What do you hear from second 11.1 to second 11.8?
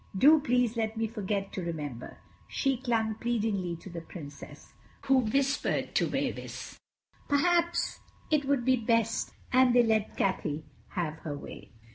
her way.